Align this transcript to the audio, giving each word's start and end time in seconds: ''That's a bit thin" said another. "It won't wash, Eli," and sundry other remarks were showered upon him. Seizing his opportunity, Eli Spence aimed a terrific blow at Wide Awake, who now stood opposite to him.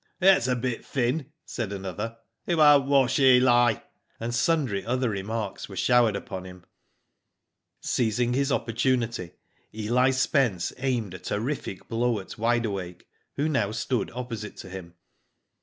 ''That's 0.19 0.47
a 0.47 0.55
bit 0.55 0.83
thin" 0.83 1.31
said 1.45 1.71
another. 1.71 2.17
"It 2.47 2.55
won't 2.55 2.87
wash, 2.87 3.19
Eli," 3.19 3.75
and 4.19 4.33
sundry 4.33 4.83
other 4.83 5.11
remarks 5.11 5.69
were 5.69 5.75
showered 5.75 6.15
upon 6.15 6.43
him. 6.43 6.65
Seizing 7.83 8.33
his 8.33 8.51
opportunity, 8.51 9.33
Eli 9.75 10.09
Spence 10.09 10.73
aimed 10.77 11.13
a 11.13 11.19
terrific 11.19 11.87
blow 11.87 12.19
at 12.19 12.35
Wide 12.35 12.65
Awake, 12.65 13.05
who 13.35 13.47
now 13.47 13.71
stood 13.73 14.09
opposite 14.15 14.57
to 14.57 14.71
him. 14.71 14.95